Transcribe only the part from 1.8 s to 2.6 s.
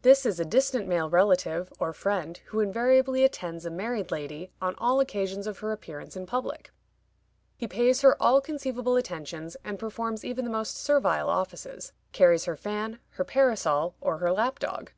friend, who